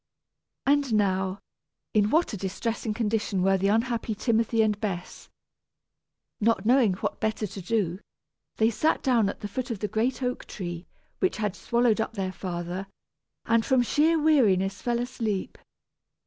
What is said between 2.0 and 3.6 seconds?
what a distressing condition were